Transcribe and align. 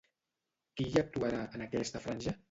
Qui 0.79 0.87
hi 0.93 0.97
actuarà, 1.01 1.41
en 1.59 1.65
aquesta 1.67 2.01
franja? 2.07 2.35